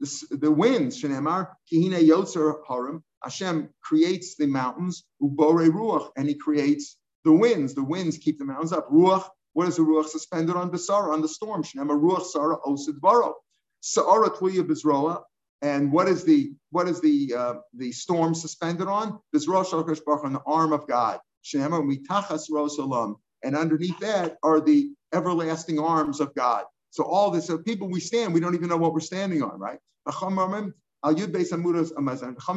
[0.00, 1.00] The, the winds.
[1.02, 3.02] Shenemar Kihine Yotzer Harim.
[3.22, 7.74] Hashem creates the mountains, ubore ruach, and he creates the winds.
[7.74, 8.88] The winds keep the mountains up.
[8.90, 11.62] Ruach, what is the ruach suspended on Basara, on the storm?
[11.62, 13.34] Shnema ruach Sara osid baro.
[13.80, 15.22] Sa'ara tluya bizroa.
[15.60, 19.18] And what is the what is the uh, the storm suspended on?
[19.34, 21.18] Bizroa shalokash baruch on the arm of God.
[21.44, 23.16] Shnema mitachas rosalam.
[23.42, 26.64] And underneath that are the everlasting arms of God.
[26.90, 29.58] So all this, so people we stand, we don't even know what we're standing on,
[29.58, 29.78] right?
[30.10, 30.36] Chum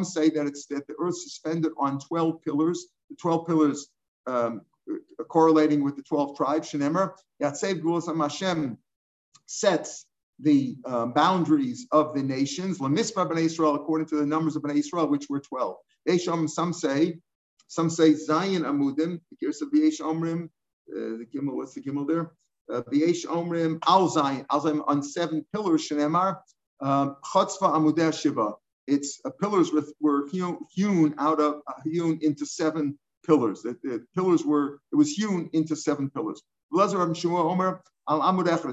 [0.03, 3.87] say that it's that the earth suspended on 12 pillars, the 12 pillars
[4.27, 4.61] um,
[5.27, 6.71] correlating with the 12 tribes.
[6.71, 8.77] Shenemer, Yatsev Gulas Hashem
[9.45, 10.05] sets
[10.39, 12.79] the uh, boundaries of the nations.
[12.79, 15.75] Lamisma Bnei Israel, according to the numbers of Bnei Israel, which were 12.
[16.47, 17.19] Some say,
[17.67, 19.47] some say Zion Amudim, the
[20.01, 20.49] Omrim,
[20.87, 22.31] the Gimel, what's the Gimel there?
[22.69, 26.39] V'yesh Omrim, Al Zion, Al Zion on seven pillars, Shenemar,
[26.81, 28.53] um, Chatzva Amudeh Shiva.
[28.87, 33.61] Its uh, pillars with, were hewn, out of uh, hewn into seven pillars.
[33.61, 36.41] The, the, pillars were it was hewn into seven pillars.
[36.73, 36.93] It's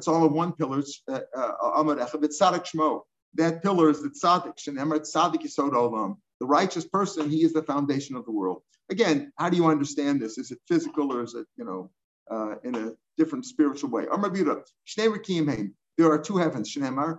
[0.08, 0.82] all of one pillar.
[1.08, 1.52] Uh, uh,
[1.84, 3.02] Shmo.
[3.34, 4.54] That pillar is the tzaddik.
[4.56, 6.16] Shenemar tzaddik yisod olam.
[6.40, 8.62] The righteous person, he is the foundation of the world.
[8.90, 10.38] Again, how do you understand this?
[10.38, 11.90] Is it physical or is it, you know,
[12.30, 14.06] uh, in a different spiritual way?
[15.98, 16.74] There are two heavens.
[16.74, 17.10] There's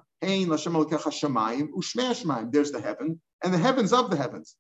[2.72, 4.56] the heaven, and the heavens of the heavens.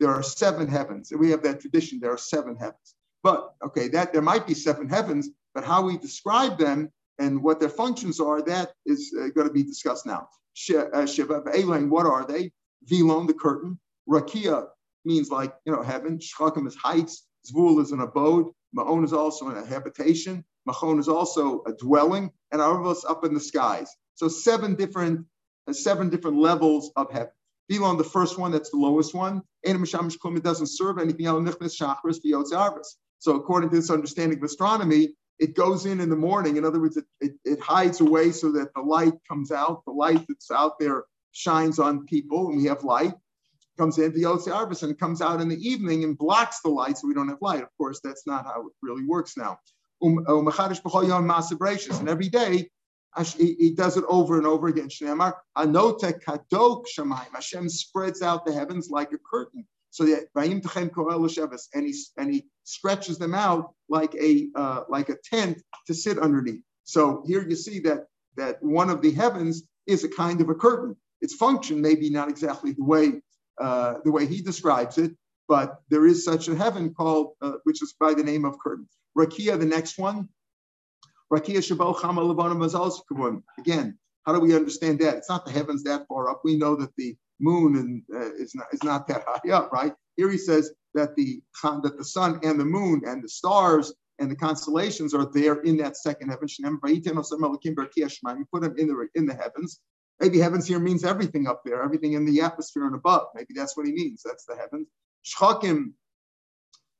[0.00, 1.10] There are seven heavens.
[1.12, 2.00] And we have that tradition.
[2.00, 2.94] There are seven heavens.
[3.22, 7.60] But okay, that there might be seven heavens, but how we describe them and what
[7.60, 10.28] their functions are, that is uh, going to be discussed now.
[10.92, 11.42] Uh, Shiva,
[11.88, 12.52] what are they?
[12.84, 13.78] Vilon, the curtain.
[14.08, 14.68] Rakia
[15.04, 16.18] means like, you know, heaven.
[16.18, 17.26] Shchakim is heights.
[17.46, 18.46] Zvul is an abode.
[18.76, 20.44] Ma'on is also a habitation.
[20.68, 23.90] Machon is also a dwelling, and Arvos up in the skies.
[24.14, 25.26] So seven different,
[25.66, 27.32] uh, seven different levels of heaven.
[27.70, 29.42] Vilon, the first one, that's the lowest one.
[29.62, 32.96] It doesn't serve anything else.
[33.20, 36.56] So according to this understanding of astronomy, it goes in in the morning.
[36.56, 39.84] In other words, it, it, it, hides away so that the light comes out.
[39.84, 43.14] The light that's out there shines on people, and we have light.
[43.78, 47.08] Comes in the Arbus and comes out in the evening and blocks the light, so
[47.08, 47.62] we don't have light.
[47.62, 49.58] Of course, that's not how it really works now.
[50.02, 52.70] Um, and every day
[53.36, 54.88] he, does it over and over again.
[57.32, 59.66] Hashem spreads out the heavens like a curtain.
[59.90, 60.28] So that
[61.74, 66.18] and he and he stretches them out like a uh, like a tent to sit
[66.18, 66.62] underneath.
[66.84, 68.04] So here you see that
[68.36, 70.94] that one of the heavens is a kind of a curtain.
[71.20, 73.20] Its function may be not exactly the way
[73.60, 75.12] uh, the way he describes it,
[75.48, 78.88] but there is such a heaven called uh, which is by the name of curtain.
[79.16, 80.28] Rakia, the next one,
[81.32, 85.16] Rakia Shabo Chama Levana Again, how do we understand that?
[85.16, 86.42] It's not the heavens that far up.
[86.44, 89.92] We know that the moon and, uh, is, not, is not that high up, right?
[90.16, 94.30] Here he says that the that the sun and the moon and the stars and
[94.30, 96.48] the constellations are there in that second heaven.
[96.48, 99.80] You put them in the in the heavens.
[100.20, 103.28] Maybe heavens here means everything up there, everything in the atmosphere and above.
[103.34, 104.22] Maybe that's what he means.
[104.24, 104.88] That's the heavens.
[105.24, 105.92] Shchakim,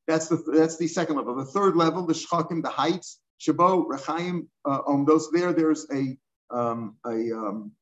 [0.06, 1.34] that's the that's the second level.
[1.34, 3.20] The third level, the shchakim, the heights.
[3.40, 6.16] Shabo, Rechaim, uh, on those there, there's a
[6.50, 7.72] um, a um,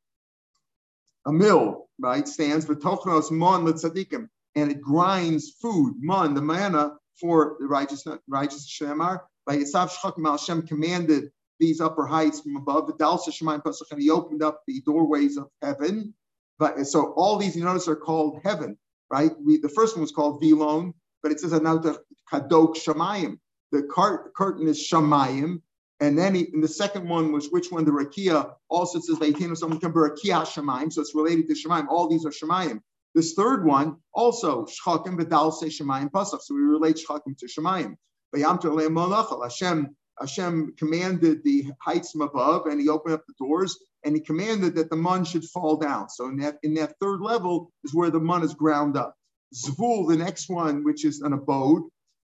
[1.27, 2.27] a mill, right?
[2.27, 8.05] Stands with tochnos mon letzadikim, and it grinds food, mon, the manna for the righteous
[8.29, 9.21] righteous shemar.
[9.47, 12.91] By Yisav Shchakim Hashem commanded these upper heights from above.
[12.99, 16.15] He opened up the doorways of heaven.
[16.59, 18.79] But so all these you notice are called heaven,
[19.11, 19.33] right?
[19.45, 21.99] We, the first one was called Vilon, but it says another
[22.33, 23.39] Kadok Shemayim
[23.73, 25.61] the cart, curtain is shamayim,
[26.01, 27.85] and then he, and the second one was which one?
[27.85, 31.89] The rakia also says Veitin someone can rakia shamayim, so it's related to shamayim.
[31.89, 32.81] All these are shamayim.
[33.15, 37.97] This third one also shchakim v'dal say shamayim pasach, so we relate shchakim to shamayim.
[39.43, 44.21] Hashem Hashem commanded the heights from above, and He opened up the doors, and He
[44.21, 46.09] commanded that the mun should fall down.
[46.09, 49.15] So in that in that third level is where the mun is ground up.
[49.55, 51.83] Zvul, the next one, which is an abode,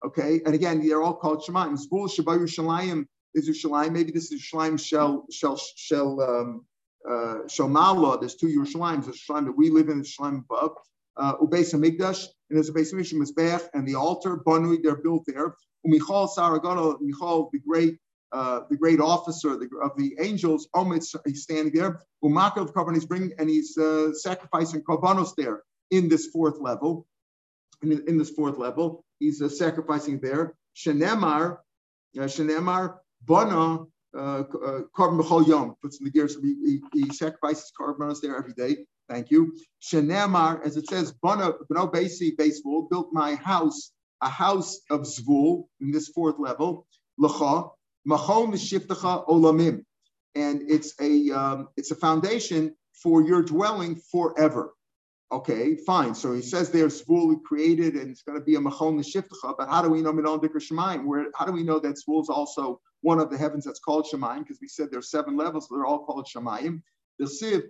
[0.04, 1.78] Okay, and again, they're all called Shemaim.
[1.78, 3.92] Zbul Shabbat Yerushalayim is Yerushalayim.
[3.92, 6.66] Maybe this is Yerushalayim Shel Shel Shel um,
[7.10, 8.18] uh, Shel.
[8.18, 9.02] There's two Yerushalayim.
[9.02, 10.72] There's Yerushalayim that we live in, Yerushalayim above.
[11.16, 14.36] Uh, Ubeis Hamikdash, and there's a Beis Hamikdash Mizbech and the altar.
[14.36, 15.54] Banui, they're built there.
[15.86, 17.98] Umichal Saragana, Michal, the great
[18.32, 22.00] uh, the great officer the, of the angels, Omitz, he's standing there.
[22.24, 27.06] Umakal Korban, he's bringing and he's uh, sacrificing Korbanos there in this fourth level.
[27.82, 30.54] In, in this fourth level, he's uh, sacrificing there.
[30.76, 31.58] Shenemar,
[32.18, 37.70] uh, Shenemar, Bana, Korban uh, B'chol Yom, puts in the gears, he, he, he sacrifices
[37.78, 38.84] korbanos there every day.
[39.08, 39.54] Thank you.
[39.82, 45.90] Shenemar, as it says, Bano Basi, Baseball, built my house, a house of Zvul in
[45.90, 46.86] this fourth level.
[47.20, 47.70] Lacha,
[48.08, 49.84] Machon Shiftacha Olamim.
[50.34, 54.74] And it's a um, it's a foundation for your dwelling forever.
[55.30, 56.14] Okay, fine.
[56.14, 59.68] So he says there's fully created and it's going to be a machon l'shiftacha, but
[59.68, 61.04] how do we know midon dikr shemaim?
[61.04, 64.06] Where how do we know that Zvul is also one of the heavens that's called
[64.12, 64.40] shemaim?
[64.40, 66.82] Because we said there's seven levels, they're all called shemaim.
[67.20, 67.62] Kachacha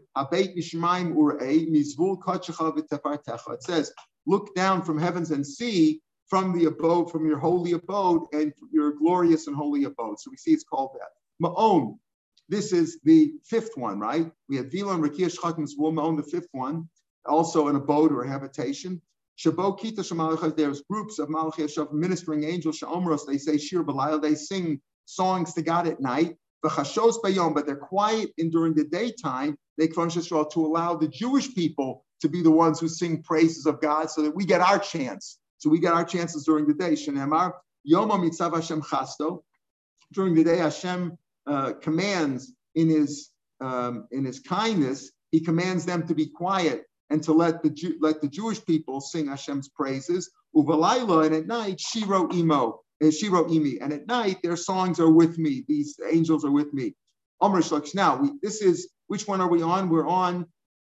[2.77, 3.55] v'tefartecha.
[3.55, 3.93] It says,
[4.27, 8.93] look down from heavens and see from the abode, from your holy abode and your
[8.93, 10.19] glorious and holy abode.
[10.19, 11.09] So we see it's called that.
[11.43, 11.99] Ma'on.
[12.49, 14.31] This is the fifth one, right?
[14.49, 16.89] We have Vilon, Rakia, Shchakim, Zvul, Ma'on, the fifth one
[17.27, 19.01] also an abode or a habitation.
[19.39, 25.55] Shabo there's groups of Malachim ministering angels, Sha'omros, they say Shir Balayel, they sing songs
[25.55, 26.37] to God at night.
[26.65, 29.57] But they're quiet in during the daytime.
[29.77, 34.11] They to allow the Jewish people to be the ones who sing praises of God,
[34.11, 35.39] so that we get our chance.
[35.59, 36.93] So we get our chances during the day.
[36.93, 37.53] Shenemar
[37.91, 39.43] Yoma Mitzav Hashem Chasto.
[40.13, 46.07] During the day, Hashem uh, commands in his um, in his kindness, he commands them
[46.07, 50.31] to be quiet and to let the let the Jewish people sing Hashem's praises.
[50.57, 55.11] Uvalayla, and at night, Shiro Imo, uh, Shiro Imi, and at night their songs are
[55.11, 55.65] with me.
[55.69, 56.95] These angels are with me.
[57.43, 59.91] Now, we, this is which one are we on?
[59.91, 60.47] We're on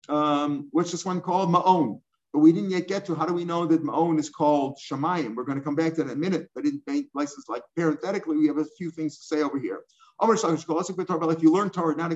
[0.08, 1.50] um, what's this one called?
[1.50, 2.00] Ma'on.
[2.32, 5.34] But we didn't yet get to how do we know that Ma'on is called Shemayim?
[5.34, 6.82] We're going to come back to that in a minute, but in
[7.12, 9.80] places like parenthetically, we have a few things to say over here.
[10.20, 12.08] If you learn Torah, now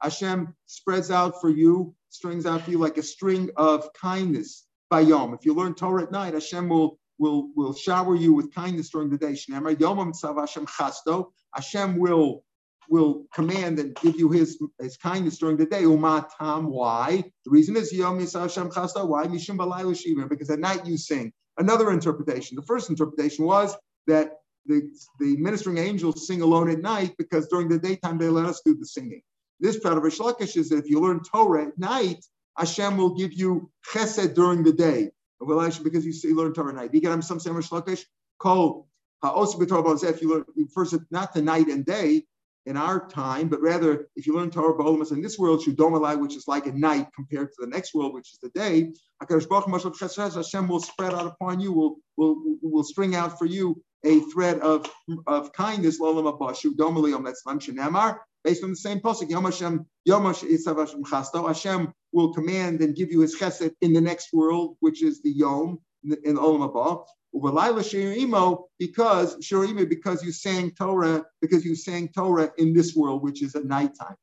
[0.00, 5.00] Hashem spreads out for you, strings out for you like a string of kindness by
[5.00, 5.34] Yom.
[5.34, 9.10] If you learn Torah at night, Hashem will will will shower you with kindness during
[9.10, 9.36] the day.
[11.54, 12.44] Hashem will
[12.88, 15.82] will command and give you his, his kindness during the day.
[15.82, 17.22] Umatam, why?
[17.44, 18.70] The reason is Hashem.
[18.70, 19.26] Why?
[19.26, 21.32] Because at night you sing.
[21.58, 22.56] Another interpretation.
[22.56, 23.76] The first interpretation was
[24.06, 24.32] that
[24.66, 28.62] the, the ministering angels sing alone at night because during the daytime they let us
[28.64, 29.22] do the singing.
[29.60, 32.24] This part of Reish Lakish is that if you learn Torah at night,
[32.56, 35.10] Hashem will give you chesed during the day.
[35.40, 36.92] Because you, you learn Torah night.
[36.92, 38.04] You get some semish lakish.
[38.38, 38.88] Kol
[39.22, 42.24] ha'osik b'Torah if you learn first not the night and day,
[42.68, 46.36] in our time, but rather if you learn Torah Ba'olamas in this world, Shudomalai, which
[46.36, 48.92] is like a night compared to the next world, which is the day,
[49.26, 54.60] Hashem will spread out upon you, will, will, will string out for you a thread
[54.60, 54.86] of,
[55.26, 55.98] of kindness,
[58.48, 59.28] based on the same posik.
[59.28, 64.32] Yom Hashem, Yom Hashem Hashem will command and give you his chesed in the next
[64.32, 65.78] world, which is the Yom
[66.24, 67.04] in Olam Haba.
[68.78, 73.54] Because Shirimo, because you sang Torah, because you sang Torah in this world, which is
[73.54, 74.16] at nighttime.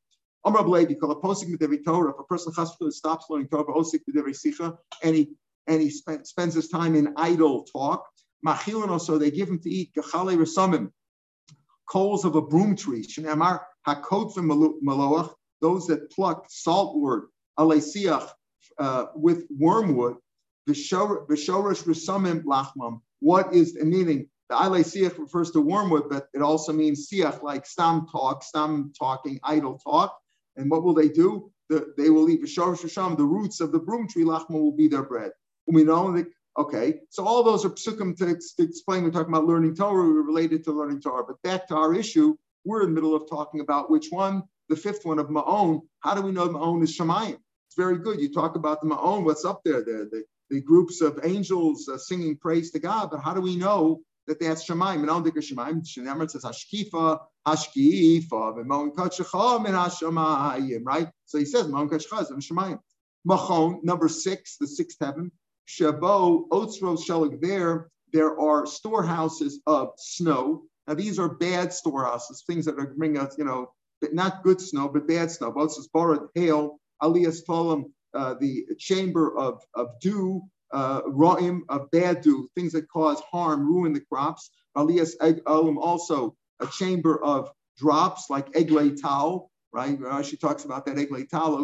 [0.44, 2.10] Amr Blade, call a posting with Torah.
[2.10, 2.52] If a person
[2.90, 5.36] stops learning Torah, osik with sicha, and he
[5.68, 8.04] and he spend, spends his time in idle talk.
[8.44, 10.90] Machilin also they give him to eat gachale resumim,
[11.88, 13.04] coals of a broom tree.
[13.06, 17.22] Shnamar hakotfim maloach, those that pluck saltwood,
[17.58, 18.28] alesiach,
[18.78, 20.16] uh, with wormwood.
[20.68, 23.00] V'shorish resumim lachmam.
[23.20, 24.28] What is the meaning?
[24.48, 28.92] The ale siach refers to wormwood, but it also means siach, like stam talk, stam
[28.98, 30.16] talking, idle talk.
[30.56, 31.50] And what will they do?
[31.68, 34.88] The, they will eat v'shorish risham, the roots of the broom tree lachmam will be
[34.88, 35.30] their bread.
[35.66, 36.26] We know that
[36.58, 39.04] Okay, so all those are psukim to, to, explain.
[39.04, 41.24] We're talking about learning Torah, we're related to learning Torah.
[41.26, 42.34] But back to our issue,
[42.66, 45.80] we're in the middle of talking about which one, the fifth one of Ma'on.
[46.00, 47.38] How do we know Ma'on is Shemayim?
[47.68, 48.20] It's very good.
[48.20, 49.82] You talk about the Ma'on, what's up there?
[49.82, 53.56] The, the, the groups of angels uh, singing praise to God, but how do we
[53.56, 55.08] know that that's Shemayim?
[55.08, 55.86] And it's Shemayim.
[55.86, 61.08] Shemayim says Hashkifa, Hashkifa, Ma'on Kodshecha, Min Hashemayim, right?
[61.26, 62.80] So he says Ma'on Kodshecha is Shemayim.
[63.28, 65.32] Machon, number six, the sixth heaven.
[65.68, 70.62] Shabo, Otzro Shelig, there, there are storehouses of snow.
[70.86, 73.72] Now, these are bad storehouses, things that are bringing us, you know,
[74.12, 75.50] not good snow, but bad snow.
[75.52, 81.90] Both is borrowed hail, Aliyas Tolam, uh, the chamber of, of dew, uh, ra'im, of
[81.90, 84.50] bad dew, things that cause harm, ruin the crops.
[84.76, 89.98] Aliyas Olam, also a chamber of drops like Eglay Tal, right?
[90.02, 91.56] Uh, she talks about that Eglay Tal,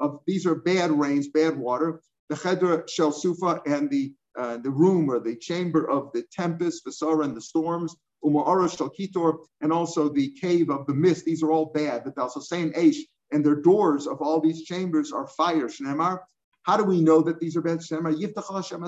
[0.00, 2.00] of these are bad rains, bad water
[2.32, 6.86] the Chedra Shel Sufa and the uh, the room or the chamber of the tempest,
[6.86, 11.24] Vasara and the storms, Uma'ara Shel Kitor, and also the cave of the mist.
[11.24, 12.12] These are all bad.
[12.16, 12.98] Also saying Aish,
[13.30, 15.68] and their doors of all these chambers are fire.
[15.68, 16.20] Shnemar.
[16.64, 17.78] How do we know that these are bad?
[17.78, 18.82] Shnemar Yiftach Hashem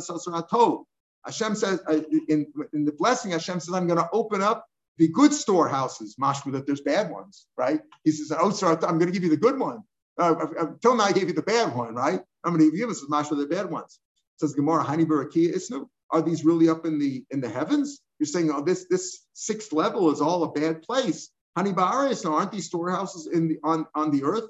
[1.24, 4.66] Hashem says uh, in, in the blessing, Hashem says, I'm going to open up
[4.98, 7.80] the good storehouses, mashma, that there's bad ones, right?
[8.04, 9.82] He says, oh, sir, I'm going to give you the good one.
[10.18, 12.20] Uh, until uh, now, I gave you the bad one, right?
[12.44, 13.98] How many of you this is masha the bad ones?
[14.36, 15.88] It says Gemara, Hani Barakia Isnu.
[16.10, 18.00] Are these really up in the in the heavens?
[18.18, 21.30] You're saying, oh, this this sixth level is all a bad place.
[21.56, 24.48] Hani Ba'aris, aren't these storehouses in the on, on the earth?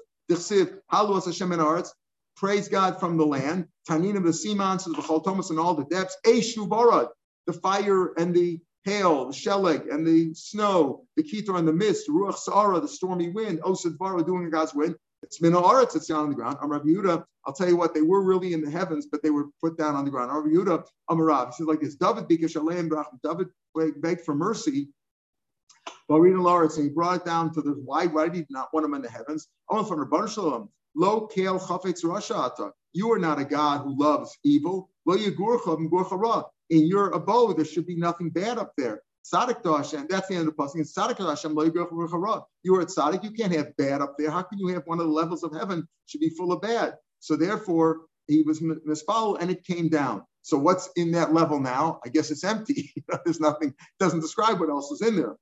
[2.35, 3.67] Praise God from the land.
[3.87, 6.17] Tanin of the sea monsters, the Thomas and all the depths.
[6.25, 7.09] Eshu Barad,
[7.45, 12.07] the fire and the hail, the sheleg and the snow, the kitor and the mist,
[12.09, 14.95] ruach sara, the stormy wind, oh, osad vara, doing God's wind.
[15.25, 16.57] It's min aretz, it's down on the ground.
[16.61, 19.45] Amar Yehuda, I'll tell you what, they were really in the heavens, but they were
[19.59, 20.29] put down on the ground.
[20.29, 22.91] Amar Yehuda, Amarav, he says like this, David bikash aleim
[23.23, 24.89] David begged for mercy.
[26.07, 28.85] Reading Lawrence, and he brought it down to the wide, why did he not want
[28.85, 29.47] him in the heavens?
[29.67, 34.37] Want from Rabban Shalom, Lo kale chafetz rasha You are not a God who loves
[34.43, 34.91] evil.
[35.05, 39.01] Lo yagurcha gurcha In your abode, there should be nothing bad up there.
[39.33, 40.07] Tzaddik to Hashem.
[40.09, 40.83] That's the end of the passing.
[40.83, 41.57] Tzaddik to Hashem.
[42.63, 43.23] You are at tzaddik.
[43.23, 44.29] You can't have bad up there.
[44.29, 46.95] How can you have one of the levels of heaven should be full of bad?
[47.19, 50.23] So therefore, he was misfollowed and it came down.
[50.41, 51.99] So what's in that level now?
[52.05, 52.93] I guess it's empty.
[53.25, 53.69] There's nothing.
[53.69, 55.35] it Doesn't describe what else is in there.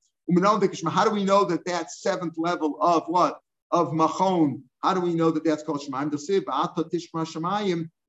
[0.88, 3.38] How do we know that that seventh level of what
[3.70, 4.62] of machon?
[4.82, 6.10] How do we know that that's called shemaim?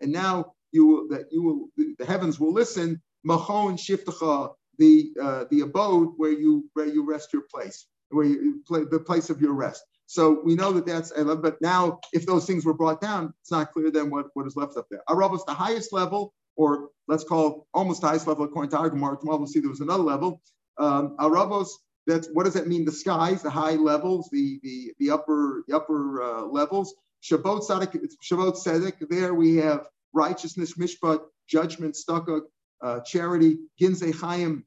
[0.02, 3.02] And now you that you will the heavens will listen.
[3.28, 8.62] Machon shiftacha the uh, the abode where you where you rest your place, where you
[8.68, 9.84] play the place of your rest.
[10.08, 13.72] So we know that that's but now if those things were brought down, it's not
[13.72, 15.02] clear then what, what is left up there.
[15.10, 19.18] Arab is the highest level, or let's call almost the highest level according to Gemara.
[19.18, 20.42] Tomorrow we'll see there was another level.
[20.78, 21.70] Um, Arabos,
[22.06, 22.86] that's what does that mean?
[22.86, 26.94] The skies, the high levels, the the, the upper the upper uh, levels.
[27.24, 32.44] Shabbat Tzedek, Shabbat Tzedek, there we have righteousness, mishpat, judgment, stucco,
[32.86, 34.64] uh, charity, Ginzei Chaim,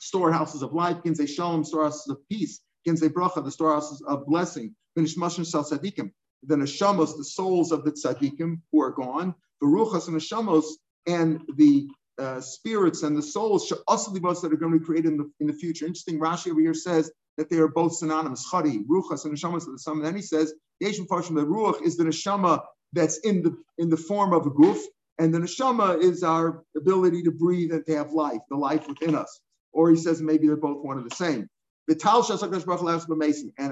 [0.00, 5.46] storehouses of life, Ginzei Shalom, storehouses of peace, Ginzei Bracha, the storehouses of blessing, Vinishmashin
[5.46, 6.10] Sal Tzadikim,
[6.42, 10.64] the Neshamos, the souls of the Tzadikim who are gone, the Ruchas and the Neshamos,
[11.06, 11.88] and the
[12.18, 15.52] uh, spirits and the souls that are going to be created in the, in the
[15.52, 15.86] future.
[15.86, 18.48] Interesting, Rashi over here says that they are both synonymous.
[18.50, 19.92] Chari, Ruchas, and Neshamos the.
[19.92, 23.90] And then he says, Yeshim Farshim, the Ruach is the Neshama that's in the in
[23.90, 24.80] the form of a goof,
[25.18, 29.14] and the neshama is our ability to breathe and to have life, the life within
[29.14, 29.40] us.
[29.72, 31.48] Or he says maybe they're both one and the same.
[31.86, 32.02] And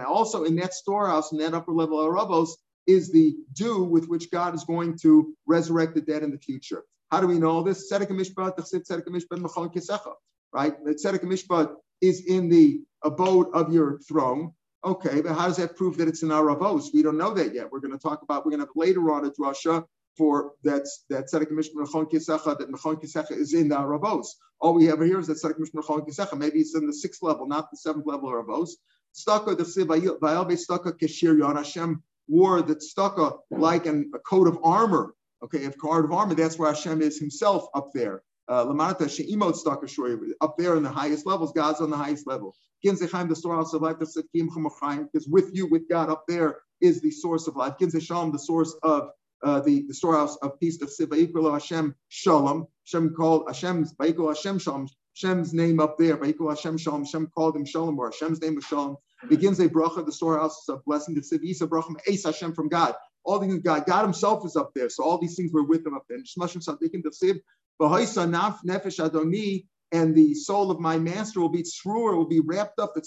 [0.02, 2.50] also in that storehouse, in that upper level of Ravos,
[2.86, 6.82] is the dew with which God is going to resurrect the dead in the future.
[7.10, 7.90] How do we know this?
[7.90, 8.04] Right?
[10.84, 14.52] Tzedek Mishpat is in the abode of your throne.
[14.84, 16.44] Okay, but how does that prove that it's in our?
[16.92, 17.70] We don't know that yet.
[17.70, 19.84] We're going to talk about, we're going to have later on a drasha
[20.16, 24.26] for that's that Tzedek Mishpat Mechon Kisecha, that Mechon Kisecha is in the Ravos.
[24.60, 26.38] All we have here is that Tzedek Mishpat Mechon Kisecha.
[26.38, 28.70] Maybe it's in the sixth level, not the seventh level of Ravos.
[29.14, 34.58] Staka the Vayel Staka Keshir Yon Hashem wore the tzedakah like an, a coat of
[34.62, 35.14] armor.
[35.44, 38.22] Okay, if coat of armor, that's where Hashem is Himself up there.
[38.48, 41.52] Uh, Lamata she'imot tzedakah up there in the highest levels.
[41.52, 42.54] God's on the highest level.
[42.84, 47.46] Ginzechaim, the storehouse of life, because with you, with God up there is the source
[47.46, 47.74] of life.
[47.80, 49.10] Ginzecham, the source of
[49.42, 52.66] uh, the, the storehouse of peace of Siva Hashem Shalom.
[52.86, 54.88] Hashem called Hashem's Hashem Shalom.
[55.14, 56.18] Hashem's name up there.
[56.18, 57.04] Hashem Shalom.
[57.04, 58.96] Hashem called him Shalom, or Hashem's name was Shalom
[59.28, 62.94] begins a bracha, the storehouse of blessing, the Isa bracham, Eis Hashem from God.
[63.24, 65.94] All these God, God Himself is up there, so all these things were with Him
[65.94, 66.18] up there.
[69.94, 73.04] And the soul of my master will be tzrua, will be wrapped up at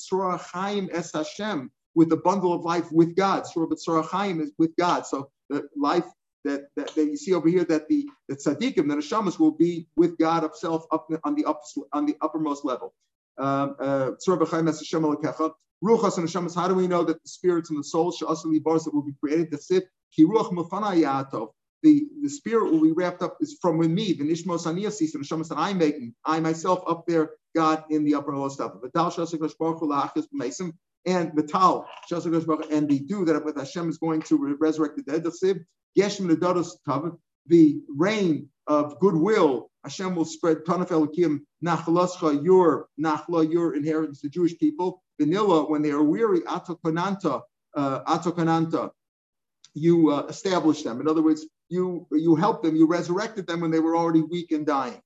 [0.54, 3.46] chaim es Hashem, with the bundle of life with God.
[3.56, 5.06] But tzrua chaim is with God.
[5.06, 6.06] So the life
[6.46, 9.88] that, that, that, you see over here that the, the tzaddikim, the neshamas will be
[9.98, 12.94] with God Himself up on the up, on the uppermost level.
[13.38, 14.12] Um, uh,
[15.84, 18.24] Ruchas and Hashemas, how do we know that the spirits and the souls
[18.64, 19.52] bars that will be created?
[19.52, 19.90] The sit,
[21.84, 25.24] the, the spirit will be wrapped up is from with me, the Nishmos Aniasis and
[25.24, 26.16] Hashemas that I'm making.
[26.26, 28.82] I myself up there, God in the upper level.
[31.06, 35.24] And the tal, and the dew that with Hashem is going to resurrect the dead.
[37.48, 44.30] The rain of goodwill Hashem will spread Tanaf Elikim, Nachlascha, your Nachla, your inheritance, the
[44.30, 45.04] Jewish people.
[45.20, 47.42] Vanilla, when they are weary, Atokananta,
[47.76, 48.90] uh, Atokonanta,
[49.76, 51.00] you uh, establish them.
[51.02, 54.52] In other words, you you help them, you resurrected them when they were already weak
[54.52, 55.00] and dying.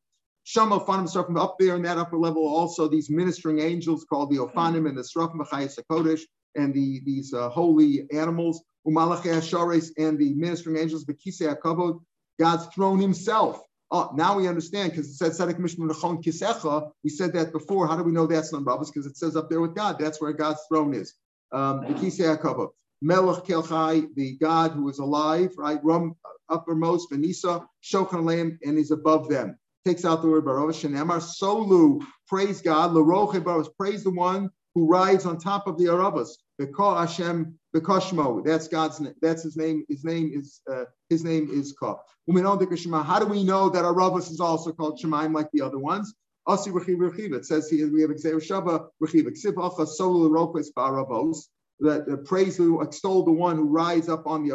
[0.50, 4.38] Shama Ofanim from up there in that upper level, also these ministering angels called the
[4.38, 6.22] Ofanim and the Chayes Kodesh,
[6.56, 12.02] and the these uh, holy animals, Umalachei Ashares, and the ministering angels, Bekise Akavod,
[12.40, 16.92] God's throne himself Oh, now we understand because it said Tzedek Mishmar Nechon Kisecha.
[17.04, 17.88] We said that before.
[17.88, 18.92] How do we know that's not Rabbis?
[18.92, 19.98] Because it says up there with God.
[19.98, 21.16] That's where God's throne is.
[21.52, 22.70] Um, the Kisei HaKavod.
[23.02, 25.80] Melech Kelchai, the God who is alive, right?
[25.84, 26.16] Rum
[26.52, 29.58] uppermost, Venisa, Shochan Lam, and is above them.
[29.86, 31.20] Takes out the word Baruch Shenemar.
[31.20, 32.92] Solu, praise God.
[32.92, 36.30] Laroche Baruch, praise the one who rides on top of the Arabas.
[36.60, 38.44] Beka Hashem Bekashmo.
[38.44, 39.14] That's God's name.
[39.22, 39.86] That's his name.
[39.88, 41.98] His name is uh, his name is Ka.
[42.28, 46.14] How do we know that Arabas is also called Shemaim like the other ones?
[46.48, 51.48] Asi It says here we have Xer Shaba Rechiv Ksivacha Solu Ropes Barabos.
[51.80, 54.50] That uh, praise extol the one who rides up on the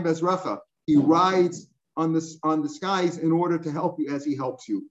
[0.00, 0.58] Bezrecha.
[0.86, 4.68] He rides on the on the skies in order to help you as he helps
[4.68, 4.88] you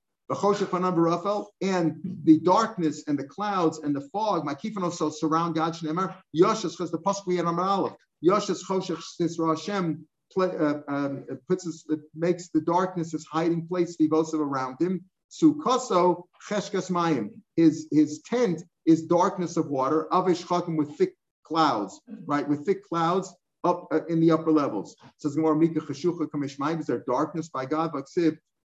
[1.61, 6.15] and the darkness and the clouds and the fog, my kifan also surround God Shnemer.
[6.35, 7.93] Yoshas because the pasuk we Aleph.
[8.25, 10.05] Yoshas choshech sisra Hashem
[10.37, 15.03] uh, um, puts us, it makes the darkness his hiding place vivosiv around him.
[15.29, 17.31] Sukoso cheshkas mayim.
[17.57, 20.07] His his tent is darkness of water.
[20.11, 22.47] Avish with thick clouds, right?
[22.47, 23.33] With thick clouds
[23.63, 24.95] up uh, in the upper levels.
[25.17, 26.79] says more Mika Cheshucha Kamishmayim.
[26.79, 27.91] Is there darkness by God?
[27.93, 28.07] But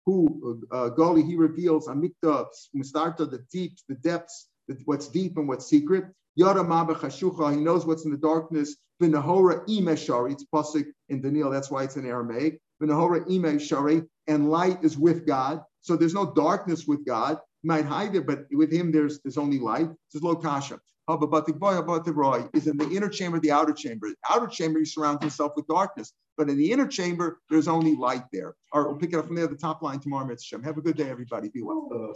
[0.05, 4.47] who uh, Goli he reveals Amikta Mustarta, the deep, the depths,
[4.85, 6.05] what's deep and what's secret.
[6.35, 8.77] Yada Maba he knows what's in the darkness.
[9.01, 12.59] Vinahora Ime Shari, it's Pasik in Daniel, that's why it's in Aramaic.
[12.81, 15.61] Vinahora Ime Shari, and light is with God.
[15.81, 17.39] So there's no darkness with God.
[17.63, 19.89] You might hide it, but with him there's there's only light.
[20.11, 20.79] This is Lokasha
[21.09, 24.09] is in the inner chamber, the outer chamber.
[24.09, 26.13] The outer chamber, he surrounds himself with darkness.
[26.37, 28.55] But in the inner chamber, there's only light there.
[28.71, 30.63] All right, we'll pick it up from there, the top line tomorrow, Mitzvah.
[30.63, 31.49] Have a good day, everybody.
[31.49, 32.13] Be well.